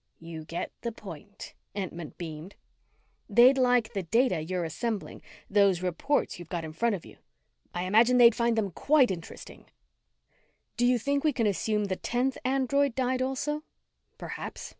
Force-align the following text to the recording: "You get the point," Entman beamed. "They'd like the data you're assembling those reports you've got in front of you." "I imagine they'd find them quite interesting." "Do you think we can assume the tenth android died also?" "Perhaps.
"You 0.19 0.45
get 0.45 0.71
the 0.81 0.91
point," 0.91 1.53
Entman 1.75 2.17
beamed. 2.17 2.55
"They'd 3.29 3.59
like 3.59 3.93
the 3.93 4.01
data 4.01 4.41
you're 4.41 4.63
assembling 4.63 5.21
those 5.47 5.83
reports 5.83 6.39
you've 6.39 6.49
got 6.49 6.65
in 6.65 6.73
front 6.73 6.95
of 6.95 7.05
you." 7.05 7.17
"I 7.75 7.83
imagine 7.83 8.17
they'd 8.17 8.33
find 8.33 8.57
them 8.57 8.71
quite 8.71 9.11
interesting." 9.11 9.67
"Do 10.75 10.87
you 10.87 10.97
think 10.97 11.23
we 11.23 11.33
can 11.33 11.45
assume 11.45 11.85
the 11.85 11.97
tenth 11.97 12.39
android 12.43 12.95
died 12.95 13.21
also?" 13.21 13.61
"Perhaps. 14.17 14.69